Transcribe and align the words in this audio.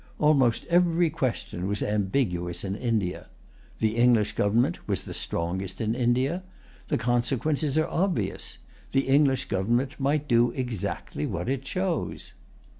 Almost 0.17 0.65
every 0.65 1.11
question 1.11 1.67
was 1.67 1.83
ambiguous 1.83 2.63
in 2.63 2.75
India. 2.75 3.27
The 3.77 3.97
English 3.97 4.33
government 4.33 4.87
was 4.87 5.01
the 5.01 5.13
strongest 5.13 5.79
in 5.79 5.93
India. 5.93 6.41
The 6.87 6.97
consequences 6.97 7.77
are 7.77 7.87
obvious. 7.87 8.57
The 8.93 9.07
English 9.07 9.45
government 9.45 9.99
might 9.99 10.27
do 10.27 10.49
exactly 10.53 11.27
what 11.27 11.47
it 11.47 11.61
chose. 11.61 12.33